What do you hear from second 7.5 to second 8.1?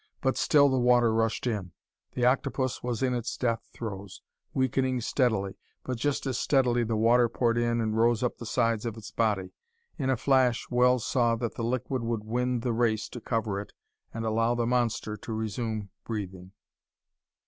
in and